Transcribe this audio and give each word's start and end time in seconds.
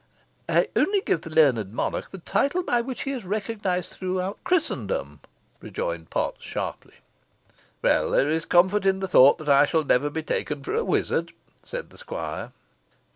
"I 0.49 0.67
only 0.75 1.01
give 1.01 1.21
the 1.21 1.29
learned 1.29 1.73
monarch 1.73 2.09
the 2.09 2.17
title 2.17 2.63
by 2.63 2.81
which 2.81 3.01
he 3.03 3.11
is 3.11 3.23
recognised 3.23 3.91
throughout 3.93 4.43
Christendom," 4.43 5.19
rejoined 5.61 6.09
Potts, 6.09 6.43
sharply. 6.43 6.95
"Well, 7.83 8.09
there 8.09 8.27
is 8.27 8.45
comfort 8.45 8.83
in 8.87 8.99
the 8.99 9.07
thought, 9.07 9.37
that 9.37 9.47
I 9.49 9.67
shall 9.67 9.83
never 9.83 10.09
be 10.09 10.23
taken 10.23 10.63
for 10.63 10.73
a 10.73 10.83
wizard," 10.83 11.33
said 11.61 11.91
the 11.91 11.99
squire. 11.99 12.51